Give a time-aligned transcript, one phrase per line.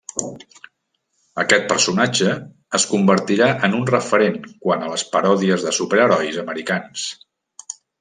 [1.43, 2.33] Aquest personatge
[2.79, 7.11] es convertirà en un referent quant a les paròdies de superherois americans.